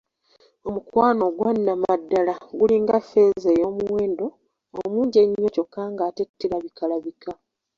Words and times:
Omukwano 0.67 1.21
ogwa 1.29 1.51
Nnamaddala 1.55 2.33
gulinga 2.57 2.95
ffeeza 3.03 3.49
ey'omuwendo 3.55 4.25
omungi 4.83 5.17
ennyo 5.23 5.47
kyokka 5.55 5.81
ng'ate 5.93 6.23
terabikalabika. 6.39 7.31